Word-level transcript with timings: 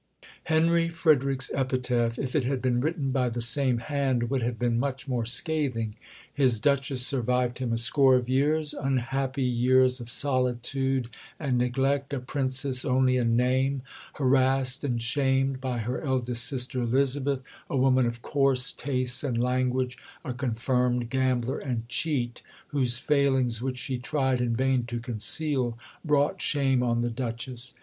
Henry 0.45 0.89
Frederick's 0.89 1.51
epitaph, 1.53 2.17
if 2.17 2.35
it 2.35 2.43
had 2.43 2.59
been 2.59 2.81
written 2.81 3.11
by 3.11 3.29
the 3.29 3.39
same 3.39 3.77
hand, 3.77 4.31
would 4.31 4.41
have 4.41 4.57
been 4.57 4.79
much 4.79 5.07
more 5.07 5.27
scathing. 5.27 5.95
His 6.33 6.59
Duchess 6.59 7.05
survived 7.05 7.59
him 7.59 7.71
a 7.71 7.77
score 7.77 8.15
of 8.15 8.27
years 8.27 8.73
unhappy 8.73 9.43
years 9.43 9.99
of 9.99 10.09
solitude 10.09 11.11
and 11.39 11.55
neglect, 11.59 12.15
a 12.15 12.19
Princess 12.19 12.83
only 12.83 13.17
in 13.17 13.35
name 13.35 13.83
harassed 14.15 14.83
and 14.83 14.99
shamed 14.99 15.61
by 15.61 15.77
her 15.77 16.01
eldest 16.01 16.45
sister, 16.45 16.81
Elizabeth, 16.81 17.41
a 17.69 17.77
woman 17.77 18.07
of 18.07 18.23
coarse 18.23 18.73
tastes 18.73 19.23
and 19.23 19.37
language, 19.39 19.99
a 20.25 20.33
confirmed 20.33 21.11
gambler 21.11 21.59
and 21.59 21.87
cheat, 21.89 22.41
whose 22.69 22.97
failings, 22.97 23.61
which 23.61 23.77
she 23.77 23.99
tried 23.99 24.41
in 24.41 24.55
vain 24.55 24.83
to 24.87 24.99
conceal, 24.99 25.77
brought 26.03 26.41
shame 26.41 26.81
on 26.81 27.01
the 27.01 27.11
Duchess. 27.11 27.75